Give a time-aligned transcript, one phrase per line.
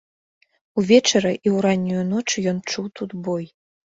[0.81, 3.45] Увечары і ў раннюю ноч ён чуў тут бой.